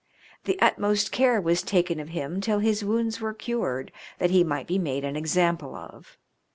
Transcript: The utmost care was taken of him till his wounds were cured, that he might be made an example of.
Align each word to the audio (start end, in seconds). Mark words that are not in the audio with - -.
The 0.45 0.59
utmost 0.61 1.11
care 1.11 1.39
was 1.39 1.61
taken 1.61 1.99
of 1.99 2.09
him 2.09 2.41
till 2.41 2.57
his 2.57 2.83
wounds 2.83 3.21
were 3.21 3.35
cured, 3.35 3.91
that 4.17 4.31
he 4.31 4.43
might 4.43 4.65
be 4.65 4.79
made 4.79 5.05
an 5.05 5.15
example 5.15 5.75
of. 5.75 6.17